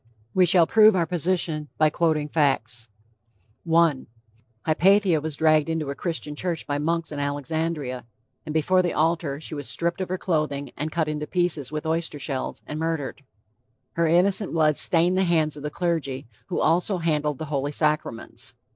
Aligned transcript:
We 0.33 0.47
shall 0.47 0.65
prove 0.65 0.95
our 0.95 1.05
position 1.05 1.69
by 1.77 1.91
quoting 1.91 2.27
facts: 2.27 2.87
I. 3.67 3.69
HYPATIA 3.69 4.01
[Footnote: 4.01 4.01
See 4.01 4.09
Author's, 4.09 4.57
The 4.65 4.65
Martyrdom 4.65 4.71
of 4.71 4.77
Hypatia.] 4.79 5.21
was 5.21 5.35
dragged 5.61 5.69
into 5.69 5.89
a 5.91 5.95
Christian 5.95 6.35
church 6.35 6.65
by 6.65 6.79
monks 6.79 7.11
in 7.11 7.19
Alexandria, 7.19 8.07
and 8.43 8.51
before 8.55 8.81
the 8.81 8.93
altar 8.93 9.39
she 9.39 9.53
was 9.53 9.69
stripped 9.69 10.01
of 10.01 10.09
her 10.09 10.17
clothing 10.17 10.71
and 10.75 10.91
cut 10.91 11.07
in 11.07 11.19
pieces 11.27 11.71
with 11.71 11.85
oyster 11.85 12.17
shells, 12.17 12.63
and 12.65 12.79
murdered. 12.79 13.23
Her 13.91 14.07
innocent 14.07 14.53
blood 14.53 14.75
stained 14.77 15.19
the 15.19 15.23
hands 15.23 15.55
of 15.55 15.61
the 15.61 15.69
clergy, 15.69 16.25
who 16.47 16.59
also 16.59 16.97
handle 16.97 17.35
the 17.35 17.45
Holy 17.53 17.71
Sacraments. 17.71 18.55